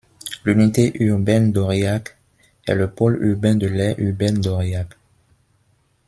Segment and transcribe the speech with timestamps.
[0.45, 2.17] L'unité urbaine d'Aurillac
[2.65, 4.95] est le pôle urbain de l'aire urbaine d'Aurillac.